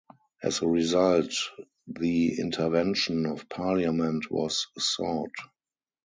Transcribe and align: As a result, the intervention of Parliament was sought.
As 0.41 0.63
a 0.63 0.67
result, 0.67 1.31
the 1.85 2.39
intervention 2.39 3.27
of 3.27 3.47
Parliament 3.47 4.31
was 4.31 4.65
sought. 4.75 5.29